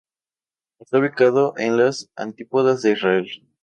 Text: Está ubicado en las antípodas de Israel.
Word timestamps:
Está 0.79 0.97
ubicado 0.97 1.53
en 1.57 1.77
las 1.77 2.09
antípodas 2.15 2.81
de 2.81 2.93
Israel. 2.93 3.27